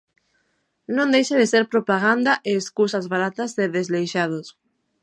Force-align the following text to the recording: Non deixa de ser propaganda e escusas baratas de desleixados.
Non 0.95 1.11
deixa 1.15 1.35
de 1.41 1.47
ser 1.53 1.63
propaganda 1.73 2.33
e 2.49 2.51
escusas 2.61 3.05
baratas 3.13 3.51
de 3.57 3.65
desleixados. 3.77 4.47